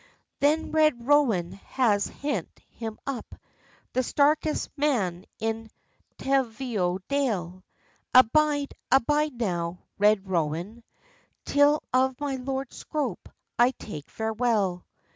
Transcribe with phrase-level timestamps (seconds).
[0.39, 3.35] Then Red Rowan has hente him up,
[3.93, 5.69] The starkest man in
[6.17, 7.61] Teviotdale:
[8.11, 10.83] "Abide, abide now, Red Rowan,
[11.45, 13.29] Till of my Lord Scroope
[13.59, 14.87] I take farewell.